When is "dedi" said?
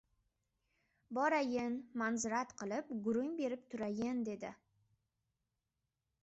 4.31-4.53